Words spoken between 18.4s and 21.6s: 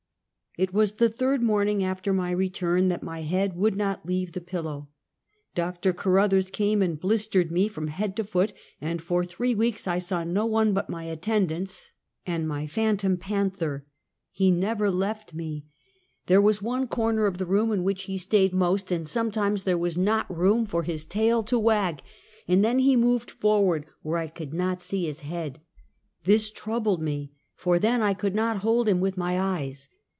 most, and sometimes there was not room for his tail to